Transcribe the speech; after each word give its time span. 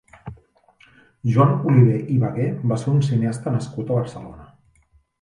Joan 1.35 1.53
Olivé 1.73 1.99
i 2.15 2.19
Vagué 2.25 2.49
va 2.73 2.81
ser 2.87 2.93
un 2.97 3.07
cineasta 3.13 3.57
nascut 3.61 3.89
a 3.97 4.03
Barcelona. 4.03 4.53